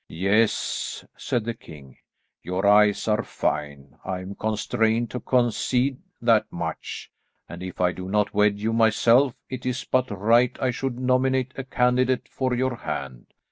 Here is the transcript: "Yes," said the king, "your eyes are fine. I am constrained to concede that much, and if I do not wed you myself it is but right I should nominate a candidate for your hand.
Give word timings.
"Yes," 0.09 1.05
said 1.15 1.43
the 1.45 1.53
king, 1.53 1.99
"your 2.41 2.65
eyes 2.65 3.07
are 3.07 3.21
fine. 3.21 3.99
I 4.03 4.21
am 4.21 4.33
constrained 4.33 5.11
to 5.11 5.19
concede 5.19 5.99
that 6.19 6.51
much, 6.51 7.11
and 7.47 7.61
if 7.61 7.79
I 7.79 7.91
do 7.91 8.09
not 8.09 8.33
wed 8.33 8.57
you 8.57 8.73
myself 8.73 9.35
it 9.47 9.63
is 9.63 9.83
but 9.83 10.09
right 10.09 10.57
I 10.59 10.71
should 10.71 10.99
nominate 10.99 11.53
a 11.55 11.63
candidate 11.63 12.27
for 12.27 12.55
your 12.55 12.77
hand. 12.77 13.27